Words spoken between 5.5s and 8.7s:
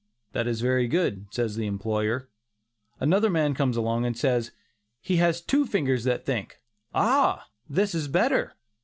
fingers that think." "Ah! that is better."